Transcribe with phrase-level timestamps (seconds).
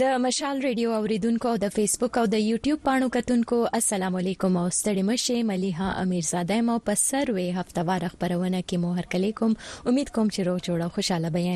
[0.00, 5.04] د مشال ریډیو اوریدونکو د فیسبوک او د یوټیوب پاڼو کتونکو السلام علیکم او ستړي
[5.10, 9.54] مشه مليها امیرزاده مو په سروي هفتهوار خبرونه کې مو هر کلی کوم
[9.92, 11.54] امید کوم چې روغ جوړ او خوشاله به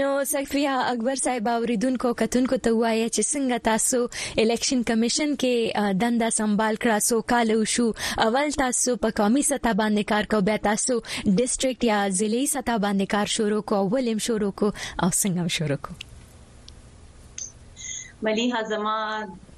[0.00, 4.00] نو سیفیا اکبر صاحب اوریدونکو کتونکو ته وایي چې څنګه تاسو
[4.44, 5.54] الیکشن کمیشن کې
[6.02, 7.88] دنده سنبال کړه سو کال شو
[8.26, 13.06] اول تاسو په قومي سطح باندې کار کو بیا تاسو ډیسټریکټ یا ضلعي سطح باندې
[13.16, 15.98] کار شروع کو اولم شروع کو او څنګه شروع کو
[18.26, 18.92] मलिहा जमा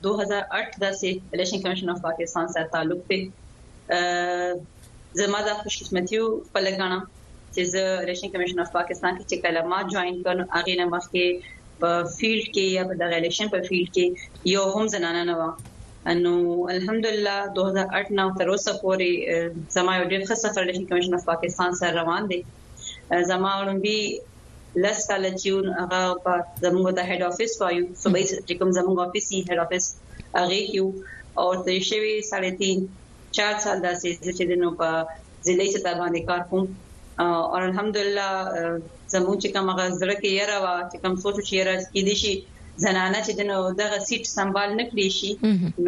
[0.07, 4.01] 2008 से election commission of Pakistan से تعلق ته
[5.21, 6.99] زما د خوشحالتیو په لګانا
[7.55, 11.25] چې ز الیکشن کمیشن اف پاکستان کې چې کله ما جوائن کړم هغه نه مخکې
[11.81, 14.07] په فیلډ کې یا په د الیکشن په فیلډ کې
[14.55, 15.45] یو هم زنانه نه و
[16.25, 16.35] نو
[16.75, 21.71] الحمدلله 2008 نو تر اوسه پورې زما یو ډېر ښه سفر الیکشن کمیشن اف پاکستان
[21.81, 22.39] سره روان دی
[23.33, 24.01] زما اولمبي
[24.77, 26.33] لس سال چې هغه په
[26.65, 29.87] زموږ د هډ افیس وایو صبح چې کوم زموږ افیس یې هډ افیس
[30.39, 30.87] هغه کیو
[31.41, 32.85] او د شوی ساړه 3
[33.39, 34.89] 4 سال داسې چې دنو په
[35.47, 36.65] ضلع چې باندې کار کوم
[37.25, 38.29] او الحمدلله
[39.15, 42.17] زموږ چې کوم هغه زړه کې یره وا چې کوم سوچ چې یره کې دي
[42.23, 42.35] شي
[42.85, 45.31] زنانه چې دنو دغه سیټ سنبال نه کړی شي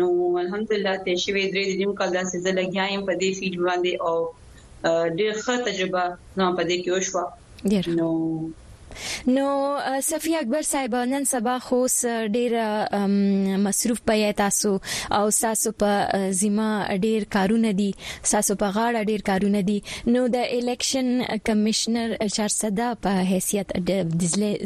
[0.00, 0.06] نو
[0.43, 4.14] الحمدلله ته شوی درې د دیم کال داسې زه لګیایم په دې فیلډ باندې او
[5.19, 6.05] ډېر ښه تجربه
[6.43, 7.25] نو په دې کې وشوه
[8.00, 8.11] نو
[9.27, 9.44] نو
[10.03, 11.79] صفی اکبر صاحب نن سبا خو
[12.37, 12.53] ډیر
[13.67, 14.73] مصروف پیا تاسو
[15.17, 16.69] او تاسو په زما
[17.06, 17.91] ډیر کارونه دي
[18.33, 19.79] تاسو په غاړه ډیر کارونه دي
[20.15, 21.09] نو د الیکشن
[21.50, 23.91] کمشنر چارصدا په حیثیت د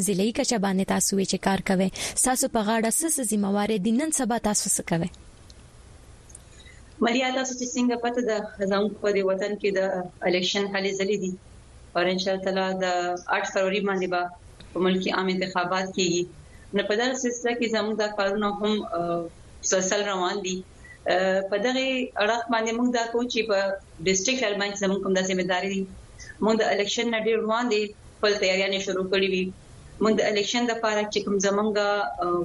[0.09, 1.89] ضلع کچبانه تاسو چې کار کوي
[2.25, 5.09] تاسو په غاړه سس ذمہ وار دي نن سبا تاسو څه کوي
[7.05, 9.79] ملي تاسو چې څنګه پته د خزانه په وطن کې د
[10.29, 11.31] الیکشن حالې زلي دي
[11.97, 12.85] او ان شاء الله د
[13.39, 14.21] 8 فروری باندې به
[14.73, 16.21] په ملکی عام انتخابات کېږي
[16.77, 18.71] نو په دغه سلسله کې زموږ د کارونو هم
[19.63, 20.55] مسلسل روان دي
[21.49, 21.85] په دغه
[22.21, 23.57] اړه باندې موږ دا کوم چې په
[24.07, 25.83] ډیسټریکټ لیول باندې زموږ کوم د ځمېداري دي
[26.43, 27.81] موږ د الیکشن نه ډیر روان دي
[28.19, 29.43] خپل تیاریاں شروع کړې وي
[30.03, 31.87] موږ د الیکشن لپاره چې کوم زمونږه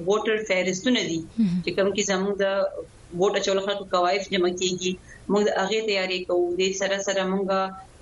[0.09, 1.19] ووټر فهرستونه دي
[1.63, 2.45] چې کوم کې زمونږ د
[3.21, 4.91] ووټ اچول خلکو کوایف جمع کیږي
[5.31, 7.47] موږ هغه تیاری کوو د سره سره موږ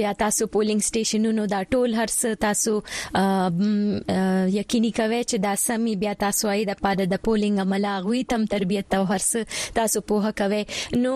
[0.00, 2.72] بیا تاسو پولینګ سټیشنونو دا ټول هرڅ تاسو
[4.56, 8.44] یقیني کوي چې دا سمي بیا تاسو اې د پاده د پولینګ عمل اغوي تم
[8.56, 10.62] تربيت او هرڅ تاسو په کوي
[11.04, 11.14] نو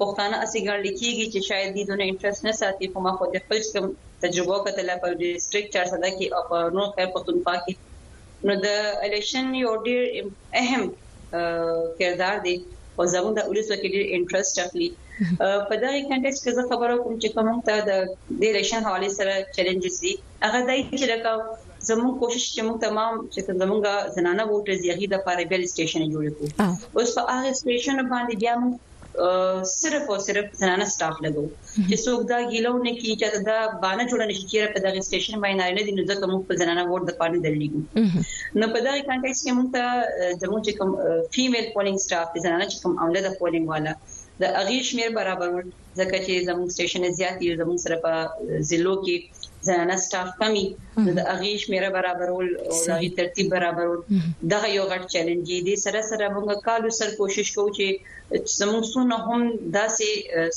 [0.00, 3.60] پښتانه اسی ګڼ لیکيږي چې شاید دې دونه انټرست نه ساتي کومه خو د خپل
[3.72, 3.86] کوم
[4.24, 9.72] تجربه کتل په ډیسټریکټ 400 کې او نو خیر پښتونخوا کې نو د الیکشن یو
[9.88, 10.06] ډیر
[10.62, 10.86] اهم
[12.02, 17.02] کردار دی او زموږ د اولس وکیل انټرست اخلي په دغه کنټیکس کې زه خبرو
[17.04, 21.32] کوم چې کوم ته د ډیریشن حواله سره چیلنجز دي هغه دای چې لکه
[21.90, 26.24] زمون کوشش چې موږ تمام چې زمونږه زنانه ووټرز یې د پاره بیل سټیشن جوړ
[26.36, 26.48] کړو
[26.98, 28.74] اوس په هغه سټیشن باندې بیا موږ
[29.82, 31.44] صرف او صرف زنانه سټاف لګو
[31.88, 35.34] چې څوک دا ګیلو نه کی چې دا باندې جوړ نشي کیره په دغه سټیشن
[35.44, 37.80] باندې نه دي نو ځکه موږ په زنانه ووټ د پاره دلګو
[38.58, 39.84] نو په دغه کانټیکس کې موږ ته
[40.42, 40.90] زمون چې کوم
[41.38, 43.92] فیمیل پولینګ سټاف زنانه چې کوم عمله د پولینګ والا
[44.40, 45.52] د اغیش میر برابر
[45.98, 48.12] ځکه چې زموږ سټیشن زیات یو زموږ سره په
[48.72, 49.16] ضلعو کې
[49.68, 50.64] زنانه سټاف کمی
[51.16, 54.00] د اغې شمیره برابرول او د اغې ترتیب برابرول
[54.52, 57.86] دغه یو غټ چیلنج دی سره سره موږ کالو سر کوشش کوو چې
[58.60, 59.40] زموږ سونه هم
[59.78, 60.08] داسې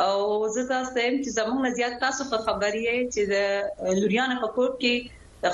[0.00, 2.84] او زه تاسو ته چې زموږ نه زیات تاسو په خبري
[3.14, 4.94] چې د لوریان په کوټ کې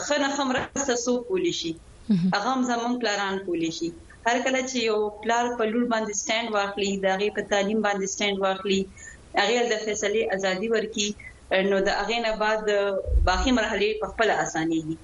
[0.09, 0.63] خنه خمره
[1.05, 1.71] سو کولی شي
[2.35, 3.89] هغه زموږ پلان کولی شي
[4.27, 8.07] هر کله چې یو پلار په لور باندې سټاند واخلي دا غي په تعلیم باندې
[8.15, 8.81] سټاند واخلي
[9.43, 11.09] هغه د فیصله ازادي ورکي
[11.73, 12.61] نو د هغه نه بعد
[13.31, 14.97] باقي مرحله په خپل اساني دي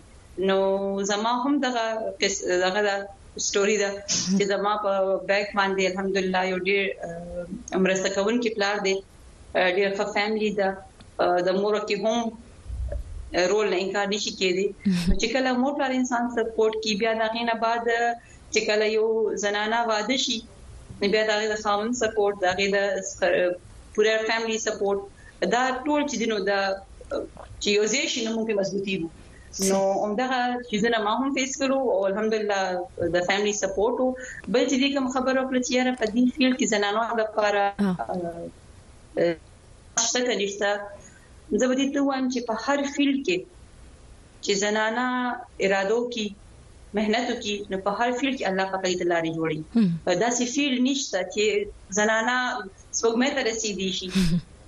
[0.51, 0.57] نو
[1.11, 1.85] زما هم دغه
[2.21, 2.95] دغه
[3.47, 3.91] سټوري دا
[4.37, 4.93] چې زما په
[5.33, 8.95] بیک باندې الحمدلله یو ډیر مرسته کوونکی پلار دی
[9.77, 10.69] ډیر ښه فاميلي ده
[11.47, 12.17] د مور کې هم
[13.51, 14.67] رول نه انکار نشي کېدی
[15.21, 17.85] چې کله مور پر انسان سپورټ کی بیا دغه نه بعد
[18.53, 19.07] چې کله یو
[19.45, 20.37] زنانه واده شي
[21.13, 22.79] بیا دغه د خامن سپورټ دغه د
[23.95, 25.01] پوره فاميلي سپورټ
[25.57, 26.61] دا ټول چې دینو دا
[27.63, 29.09] چې یو ځای شي نو موږ مضبوطی وو
[29.71, 30.39] نو همدغه
[30.71, 32.61] چیزونه ما هم فیس کړو او الحمدلله
[33.17, 33.97] د فاميلي سپورټ
[34.57, 37.65] بل چې کوم خبر او پلچیاره په دې فیلډ کې زنانو لپاره
[40.05, 40.71] شته کنيشته
[41.61, 43.39] زه به دې ته وایم چې په هر فیلډ کې
[44.47, 45.07] چې زنانا
[45.65, 46.27] ارادو کې
[47.01, 49.59] مهنت کې نو په هر فیلډ کې الله پاک دې لارې جوړي
[50.25, 51.45] دا سي فیلډ نشته چې
[52.01, 52.39] زنانا
[52.99, 54.07] څوک مې ته رسیدي شي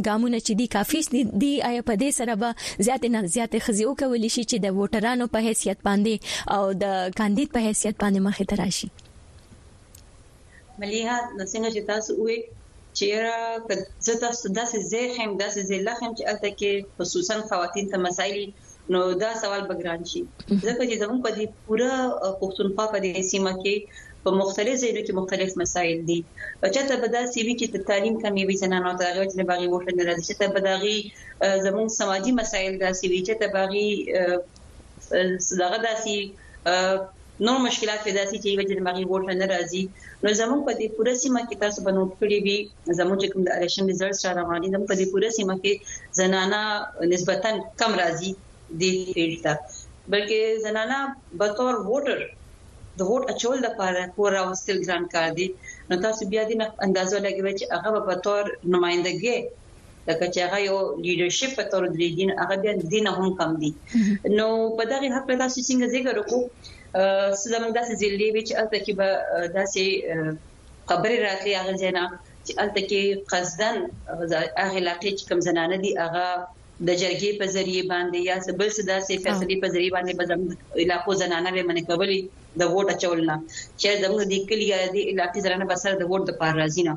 [0.07, 0.99] ګامونه چې دي کافي
[1.43, 2.49] دي آیا په دې سره به
[2.87, 6.15] زیات نه زیات خزیو کول شي چې د ووټرانو په حیثیت باندې
[6.55, 8.87] او د کاندید په حیثیت باندې مخې ته راشي
[10.81, 11.17] مليها
[11.51, 12.37] څنګه چې تاسو وې
[12.97, 13.37] چیرې
[14.07, 18.43] زه تاسو داسې زه هم داسې زه لخم چې البته کې خصوصا خواتین ته مسایل
[18.93, 20.21] نو دا سوال بګران شي
[20.65, 21.93] ځکه چې زموږ په دې پوره
[22.39, 23.75] پښتونخوا په دې سیمه کې
[24.25, 26.17] په مختلف ځایونو کې مختلف مسایل دي
[26.73, 29.49] چې ته به دا سی وی کې د تعلیم کمی وي زنانو ته راغلي چې
[29.51, 30.97] باغی وټل نه راځي چې ته به داغي
[31.67, 33.87] زموږ سماجی مسایل دا سی وی چې ته باغی
[35.47, 36.17] صدقه داسي
[37.47, 39.83] نور مشکلات پیدا شي چې وجه دماغي ووټ نه راځي
[40.23, 42.57] نو زموږ په دې پوره سیمه کې تاسو بنو کړی وي
[42.99, 45.73] زموږ کوم د الیکشن ریزلټس را روان دي په دې پوره سیمه کې
[46.19, 46.63] زنانا
[47.15, 47.49] نسبتا
[47.83, 48.29] کم راځي
[48.79, 48.81] د
[49.13, 49.53] فیلډ ته
[50.11, 50.99] بلکې زنانا
[51.43, 52.19] بطور ووټر
[52.99, 55.47] د هوټ اچول لپاره کور راوستل ګران کار دي
[55.89, 58.43] نو تاسو بیا دې نه اندازو لګوي چې هغه په تور
[58.73, 59.37] نمائندګي
[60.09, 63.71] لکه چې هغه یو لیډرشپ په تور درې دین هغه بیا دین هم کم دي
[64.39, 64.47] نو
[64.79, 66.41] په دغه حق له تاسو څنګه ذکر وکړو
[67.39, 69.09] څه زموږ داسې ځلې وچ البته کې به
[69.57, 69.85] داسې
[70.89, 72.03] خبرې راتلې هغه ځنه
[72.45, 73.75] چې البته کې قصدن
[74.61, 76.25] هغه علاقې چې کم زنانه دي هغه
[76.87, 80.51] د جرګې په ذریعہ باندې یا بل څه داسې فیصلې په ذریعہ باندې به زموږ
[80.85, 82.19] علاقو زنانه به منې کولې
[82.59, 83.35] د ووټ اچول نه
[83.81, 86.95] چې زموږ د کلی یا د علاقې زرنه بسره د ووټ د پار راځي نه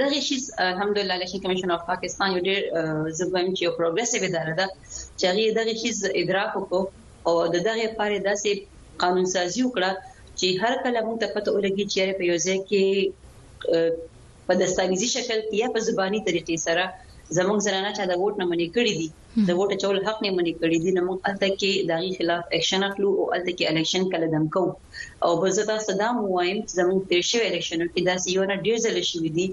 [0.00, 0.36] دغه شی
[0.70, 2.60] الحمدلله الیکشن کمیشن اف پاکستان یو ډیر
[3.18, 4.66] زبم چې یو پروګرسیو اداره ده
[5.20, 5.26] چې
[5.58, 5.90] دغه شی
[6.22, 6.82] ادراک وکړو
[7.26, 8.50] او د دغه پاره داسې
[9.02, 9.90] قانون سازي وکړه
[10.38, 12.84] چې هر کله موږ ته پته ولګي چې په یو ځای کې
[14.50, 16.84] په دستاویزي شکل کې یا په زبانی طریقې سره
[17.36, 19.08] زموږ زنانه چې د ووټ نه منې کړی دي
[19.48, 22.80] د ووټ چول حق نه منې کړی دي نو موږ الته کې دغه خلاف اکشن
[22.88, 24.62] اخلو او الته کې الیکشن کله دم کو
[25.24, 29.30] او بزتا صدام وایم زموږ تیر شوی الیکشن کې دا سیو نه ډیر زل شوی
[29.36, 29.46] دي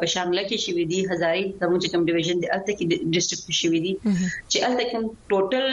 [0.00, 2.84] په شامل کې شوی دي هزارې زموږ کوم ډیویژن دی الته کې
[3.14, 3.92] ډیسټریکټ شوی دي
[4.50, 4.98] چې الته کې
[5.30, 5.66] ټوټل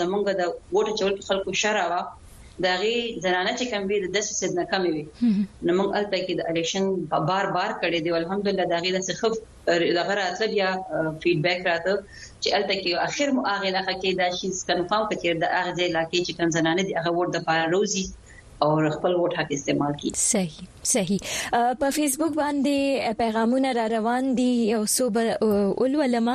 [0.00, 0.42] زموږ د
[0.72, 2.00] ووټ چول خلکو شراوه
[2.62, 5.02] د غي زنانه چې کم وی د 10 سد نه کم وی
[5.66, 6.84] نو موږ البته کې د الیکشن
[7.30, 9.34] بار بار کړي دی الحمدلله د غي د څه خف
[9.96, 10.70] د غره اطلب یا
[11.22, 11.92] فیدبیک راته
[12.42, 15.88] چې البته کې اخر مو هغه لکه کې دا شي کنفرم کړي د هغه ځای
[15.98, 18.04] لکه چې کم زنانه دی هغه ور د پاره روزي
[18.62, 21.26] او خپل ووټ حق استعمال کړي صحیح صحیح
[21.80, 25.52] په فیسبوک باندې پیغامونه را روان دي یو صوبه
[25.84, 26.34] اولولما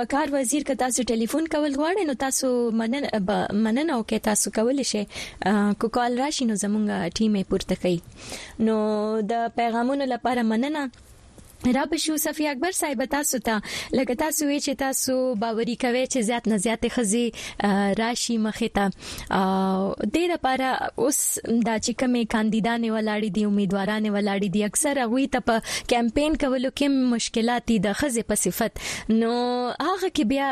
[0.00, 4.82] وقار وزیر که تاسو ټلیفون کول غواړئ نو تاسو مننه مننه او که تاسو کول
[4.94, 5.06] شي
[5.84, 8.80] کو کال راشي نو زمونږ ټیم یې پورته کوي نو
[9.34, 10.90] د پیغامونو لپاره مننه
[11.68, 13.60] را به شو صفی اکبر صاحب تاسو ته
[13.92, 17.32] لکه تاسو وی چې تاسو باوري کوي چې زیات نه زیات خزي
[18.00, 20.68] راشي مخه ته د دې لپاره
[21.04, 21.20] اوس
[21.66, 25.56] دا چې کومه کاندیدانې ولاړې دي امیدوارانې ولاړې دي اکثر هغه ته په
[25.94, 28.82] کمپاین کولو کې مشکلات دي د خزي په صفت
[29.20, 30.48] نو هغه کې بیا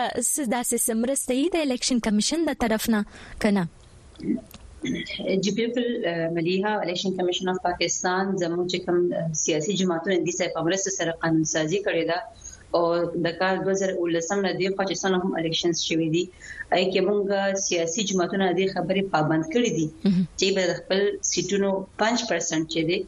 [0.55, 3.05] داسې سمرسته دي د الیکشن کمیشن د طرف نه
[3.47, 3.69] کنه
[4.85, 5.75] جبريل
[6.35, 8.99] مليها الیکشن کمیشن اف پاکستان زموږ چې کوم
[9.45, 12.19] سیاسي جماعتونه د سې پامرس سره قانون سازي کړې ده
[12.77, 12.83] او
[13.27, 16.25] د کال 2019 نه دی پاکستان هم الیکشنز شوې دي
[16.77, 17.23] اې کې موږ
[17.69, 19.87] سیاسي جماعتونه د خبرې پابند کړې دي
[20.39, 21.69] چې به خپل سیټونو
[22.03, 22.99] 5% چې دي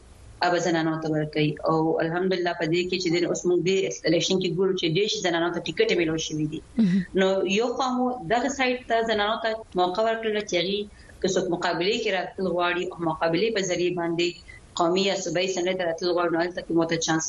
[0.45, 4.35] اوب زنانو ته ورکړي او الحمدلله په دې کې چې د اوس موږ د الیکشن
[4.41, 7.27] کې ګورو چې دیش زنانو ته ټیکټ ملو شوې دي نو
[7.59, 9.49] یو قامو دغه سایت ته زنانو ته
[9.81, 10.59] موقع ورکړل چې
[11.21, 14.27] که څوک مقابله کې راتل غواړي او مقابله په ذریعہ باندې
[14.79, 17.25] قومي یا صوبایي سند راتل غواړي نو تک مو ته چانس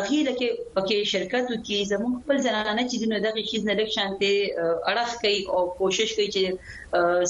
[0.00, 4.32] اخیره کې پکې شرکت وکي زموږ خپل زنانه چې دنه دغه شیز نه لکشانته
[4.88, 6.44] اړه کوي او کوشش کوي چې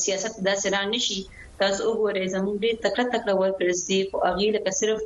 [0.06, 1.20] سیاست داسې را نشي
[1.62, 5.00] تاسو وګورئ زموږ ډېر تکړه تکړه ورکرز دي خو هغه لکه صرف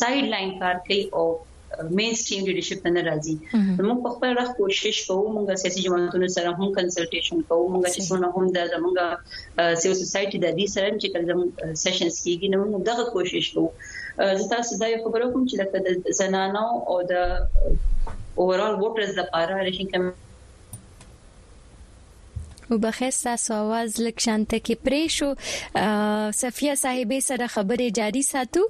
[0.00, 1.24] سايد لاين کار کوي او
[1.98, 3.34] مین سټریم لیډرشپ نه راځي
[3.88, 8.00] موږ په خپل رخ کوشش کوو موږ سیاسي جماعتونو سره هم کنسلټیشن کوو موږ چې
[8.08, 8.94] څونه هم د زموږ
[9.82, 11.40] سیو سوسايټي د دې سره چې کوم
[11.84, 13.68] سیشنز کیږي نو موږ دغه کوشش کوو
[14.40, 17.14] زه تاسو دا یو خبر کوم چې د زنانو او د
[18.40, 20.28] اوورال ووټرز لپاره ریشن کمیټه
[22.72, 25.30] وبخښه ساواز لک شانته کې پرې شو
[26.40, 28.62] صفیه صاحبې سره خبرې جاری ساتو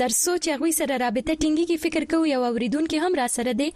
[0.00, 3.52] تر څو چې غوي سره رابطه ټینګي کې فکر کوو یو اوریدونکو هم را سره
[3.62, 3.68] دی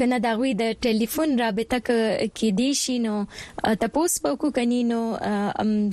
[0.00, 3.14] کنه دا غوي د ټلیفون رابطه کې دی شي نو
[3.84, 5.00] تاسو په کو کنینو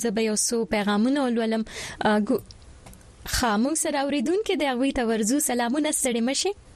[0.03, 1.67] زبې یو سو پیغامونه ولولم
[3.37, 6.69] خامو سره اوریدونکو د غوي تورزو سلامونه ستړي مشه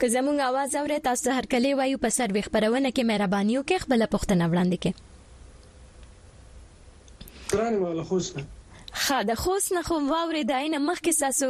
[0.00, 4.00] که زموږ आवाज اوري تاسو ته هرکلی وایو په سروې خبرونه کې مهرباني وکړئ خپل
[4.14, 4.92] پوښتنه وړاندې کړئ
[7.52, 8.40] ګرانه ولا خوښه
[9.04, 11.46] خا د خوست نه خو واورې د عین مخکې تاسو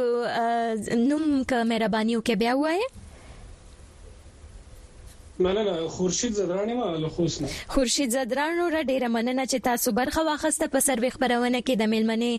[1.09, 2.85] نوم که مهرباني وکړئ بیا وایي
[5.45, 10.21] مننه خورشید زدرانی ما له خوست نه خورشید زدرانو را ډیره مننه چې تاسو برخه
[10.25, 12.31] واخسته په سروې خبرونه کې د میلمنې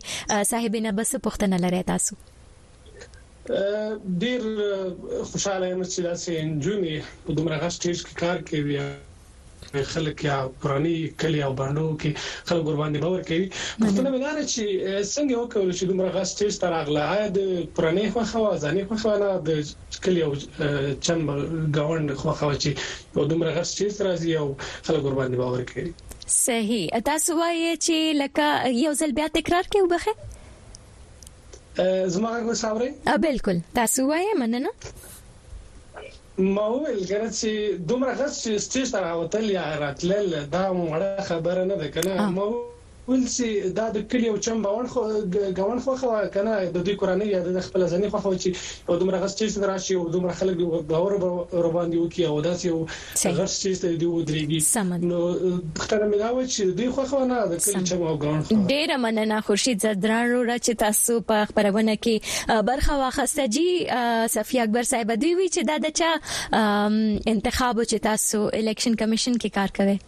[0.51, 2.13] صاحبینه بس پوښتنه لري تاسو
[3.47, 4.41] ډیر
[5.29, 8.77] خوشاله یم چې داسې انجونی په دومره غشتیش کې کار کوي
[9.93, 12.11] خلک یا پرانی کلی او باندې کې
[12.51, 13.47] خلک ور باندې باور کوي
[13.81, 14.63] پښتنه مدار چې
[15.13, 17.39] څنګه وکول چې دومره غس ټیسټ تر اغله د
[17.79, 19.49] پرانی خو خو ځانې خو خو نه د
[20.03, 20.31] کلی او
[21.05, 21.19] چن
[21.79, 22.71] گاوند خو خو چې
[23.33, 24.47] دومره غس ټیسټ راځي او
[24.87, 25.91] خلک ور باندې باور کوي
[26.39, 28.47] صحیح تاسو وایئ چې لکه
[28.83, 30.31] یو ځل بیا تکرار کوي وبخه
[32.05, 32.89] زما غږ وساوري
[33.25, 34.69] بالکل تاسو وایې مننه
[36.55, 37.49] ما ویل ګره چې
[37.89, 42.45] دومره غږ چې ستیشن راوتل یا راتلل دا مړه خبره نه ده کنه ما
[43.07, 45.01] ولسی دا د کلی او چم باور خو
[45.55, 48.95] غون خو خو کنه د دې قرآنی یا د خپل ځنی خو خو چې او
[49.01, 51.15] دومره غس چې راشي او دومره خلک دی باور
[51.65, 55.19] روان دی او کی او داسې او غس چې دی و درېږي نو
[55.77, 58.57] ختره مې دا و چې دوی خو خو نه د کلی چم او غون خو
[58.71, 63.65] ډیر مننه خورشید زدران رو چې تاسو په خبرونه کې برخه واخسته جی
[64.37, 69.37] صفی اکبر صاحب دی وی چې دا د چا انتخاب او چې تاسو الیکشن کمیشن
[69.37, 69.99] کې کار کوي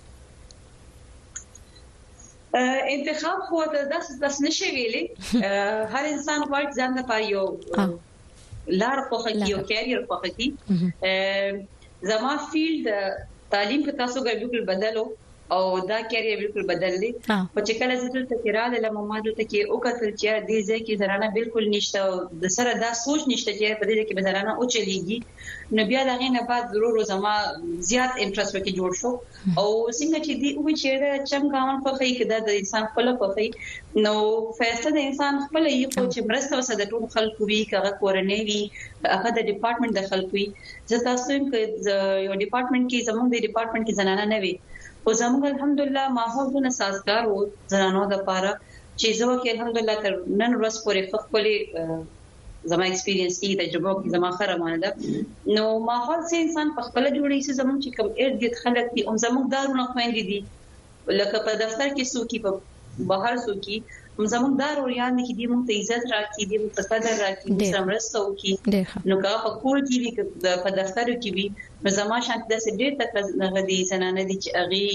[2.57, 5.03] انتخاب خو د داس داس نشي ویلي
[5.93, 7.45] هر انسان غواړي ځان لپاره یو
[8.81, 10.47] لار خوخه کی یو کیریئر خوخه کی
[12.09, 12.85] زما فیلډ
[13.53, 15.05] تعلیم په تاسو کې بالکل بدلو
[15.53, 17.10] او دا کیریه بالکل بدل دي
[17.55, 20.60] په چې کله زه دلته کې رااله لمه ما دلته کې او کتل چې دې
[20.69, 22.01] ځای کې زرانه بالکل نشته
[22.45, 25.17] د سره دا سوچ نشته چې په دې کې بزرانه او چلیږي
[25.77, 27.34] نو بیا دغه نه بعد ضرور زما
[27.91, 29.12] زیات انټرست وکي جوړ شو
[29.60, 29.67] او
[29.99, 33.08] څنګه چې دی او چې دا چم گاون په خې کې دا د انسان خپل
[33.21, 33.47] په خې
[34.08, 34.15] نو
[34.62, 38.62] فیصله د انسان خپل یو چې مرسته وسه د ټول خلکو وی کغه کورنۍ وی
[38.67, 40.47] هغه د ډپارټمنټ د خلکو وی
[40.91, 44.55] زه تاسو یو ډپارټمنټ کې زموږ د ډپارټمنټ کې زنانه نه وي
[45.07, 47.35] او زموږ الحمدلله ماحول دونه سازگار و
[47.73, 48.51] زنانو لپاره
[48.99, 51.45] چې زه وکي الحمدلله تر نن ورځ پورې خپل
[52.71, 54.89] زما ایکسپیرینس کې تجربه کې زما خره مانده
[55.57, 59.13] نو ماحول سه انسان په خپل جوړې سي زموږ چې کم ارد خلک دي او
[59.25, 60.39] زموږ دارونه خويندې دي
[61.19, 62.49] لکه په دفتر کې سو کې په
[63.11, 63.75] بهر سو کې
[64.34, 67.49] زموږ دا رویان دي چې دې موږ ته عزت راکړي دې موږ ته قدر راکړي
[67.51, 68.54] موږ سره مرسته وکړي
[69.12, 70.12] نو کا په کور کې وي
[70.65, 71.45] په دفتر کې وي
[71.97, 73.12] زما شانت د سې ډېر تک
[73.56, 74.86] نه دي زنانه دي چې اغي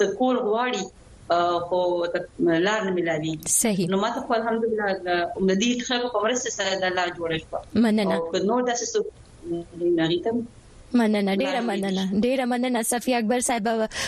[0.00, 0.82] سکول غواړي
[1.66, 1.78] خو
[2.66, 4.86] لار نه ملالي صحیح نو ماته خو الحمدلله
[5.40, 9.00] امدادي خلکو په مرسته سره د لار جوړه شو مننه او نو داسې څه
[10.00, 10.36] نغیتم
[10.94, 13.66] مننه ډیره مننه ډیره مننه صفی اکبر صاحب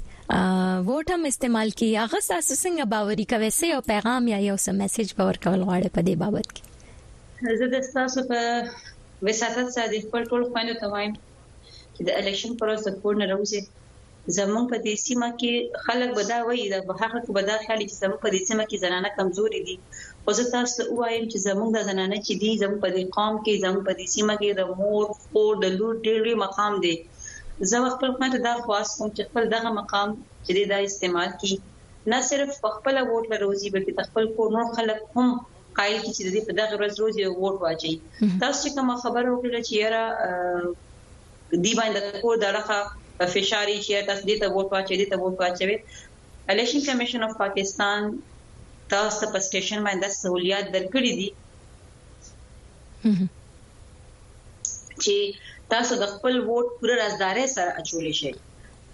[0.87, 4.71] ووټ هم استعمال کی هغه تاسو څنګه باوري کوي سه او پیغام یا یو څه
[4.83, 8.41] میسج باور کول غواړي په دې بابت کې زه د تاسو په
[9.29, 11.15] وساتت صادق پر ټول خوانو ته وایم
[11.95, 13.63] چې د الیکشن پروسه پورن راوځي
[14.39, 18.19] زمون په دې سیمه کې خلک بدا وایي د بهغه کو بدا خلک چې زمون
[18.25, 19.77] په دې سیمه کې زنانه کمزوري دي
[20.27, 23.35] او زه تاسو ته وایم چې زمون د زنانه چې دي زمون په دې قوم
[23.45, 26.95] کې زمون په دې سیمه کې د مور خور د لور ډېری مقام دي
[27.69, 30.09] زه خپل حکومت دا خواست کوم چې خپل دغه مقام
[30.47, 31.57] چې دا استعمال کړي
[32.13, 35.29] نه صرف خپل ووټ لروزي بلکې خپل کور نور خلک هم
[35.81, 37.93] قایل کی چې دې په دغه ورځ روزي ووټ واچي
[38.41, 40.03] تاسو چې کوم خبر وکړه چې یاره
[41.67, 42.63] دی باندې کور دغه
[43.35, 45.77] فشاری چې تاسو دې ته ووټ واچي دې ته ووټ واچوي
[46.55, 47.99] الیکشن کمیشن اف پاکستان
[48.93, 51.29] تاسو په سټیشن باندې سہولیات درکړې دي
[55.05, 55.17] چې
[55.73, 58.31] تاسو د خپل ووټ پوره رازداري سره اچولې شي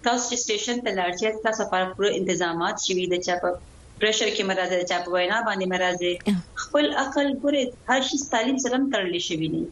[0.07, 3.49] تاسو چې سټیشن ته لاړ شئ تاسو لپاره پوره تنظیمات شوي د چا په
[4.01, 6.13] پریشر کې مرزه چا په وینا باندې مرزه
[6.63, 9.63] خپل عقل پوره هر شي تعلیم سره تړلې شوی نه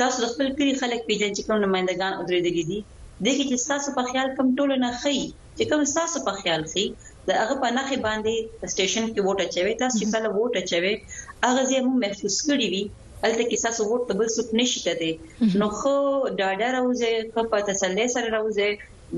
[0.00, 2.78] تاسو خپل کلی خلک پیژن چې کوم نمائندگان درېدلې دي
[3.26, 5.18] دغه چې تاسو په خیال کم ټول نه خي
[5.56, 6.84] چې کوم تاسو په خیال خي
[7.26, 8.36] دا هغه په نخې باندې
[8.72, 10.94] سټیشن کې ووټ اچوي تاسو چې کله ووټ اچوي
[11.48, 12.82] هغه زموږ محسوس کړی وي
[13.26, 15.12] الته کې تاسو ووټ ته بل څه نشته دي
[15.60, 15.94] نو خو
[16.38, 18.70] ډاډه راوځي خو په تسلی سره راوځي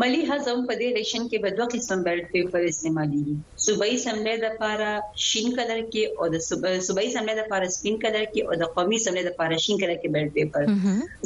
[0.00, 3.22] ملي هضم په دې ریشن کې په دوه قسم بیلټ پیپر استعمالي
[3.64, 4.88] صوبایي سملې د لپاره
[5.28, 8.98] شین کلر کې او د صوبایي سملې د لپاره سپین کلر کې او د قومي
[9.06, 10.68] سملې د لپاره شین کلر کې بیلټ پیپر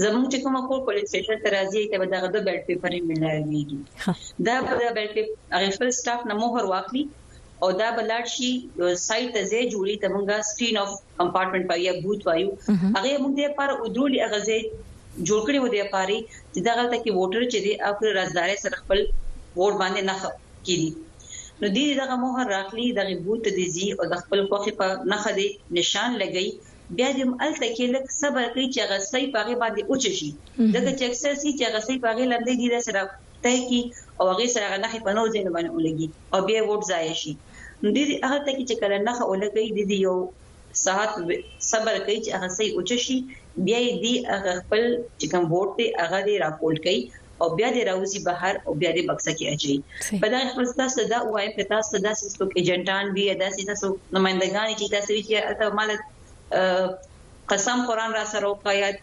[0.04, 4.56] زموږ چې کومه کول کولې سټیشن تر راځي ته دغه د بیلټ پیپر ملایږي دا
[4.70, 7.04] د بیلټ پیپر غیر سټاف نمو هر واخلي
[7.66, 12.28] او دا بلاد شي سایت ته ځې جوړي تمنګا سټین اف کمپارټمنټ پای یا بوت
[12.30, 14.90] وایو هغه موږ دې پر ودرولي هغه ځې
[15.28, 16.18] جوړ کړی و دی پاري
[16.52, 18.98] چې دغه ته کې ووټر چې دی خپل رازدارې سره خپل
[19.58, 20.16] ووټ باندې نه
[20.66, 20.88] کړي
[21.60, 25.22] نو دې دغه مهر راخلی دغه بوت دي زی او د خپل کوخه په نخ
[25.38, 25.46] دی
[25.78, 26.48] نشان لګی
[26.96, 30.30] بیا دې مل تکې لک صبر کوي چې غسې پاغه باندې اوچ شي
[30.74, 33.02] دغه چې اکثر سي چې غسې پاغه لاندې دي سره
[33.44, 33.80] ته کې
[34.18, 37.32] او هغه سره غنخ په نو ځین باندې ولګي او بیا ووټ ځای شي
[37.82, 40.16] نو دې هغه تکې چې کله نخ ولګي دې یو
[40.84, 41.10] ساعت
[41.70, 43.18] صبر کوي چې هغه سي اوچ شي
[43.66, 44.82] بیا یې دی هغه خپل
[45.20, 47.00] چې کوم ووټ دی هغه دی راپورټ کړي
[47.40, 49.74] او بیا د راوزی بهر او بیا د بکسا کې اچي
[50.22, 52.24] په دا خپل تاسو دا وايي په تاسو دا څه
[52.60, 53.86] ایجنټان وی دا څه تاسو
[54.16, 55.90] نمائندګان چې تاسو چې تاسو مال
[57.52, 58.96] قسم قران را سره او قیاد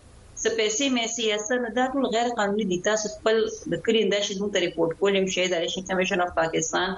[0.43, 3.35] سپېسې مېسي اصل دا ټول غیر قانوني دي تاسو خپل
[3.71, 6.89] د کړي انده شي دوی ریپورت کولم شي د الیکشن کمیشن اف پاکستان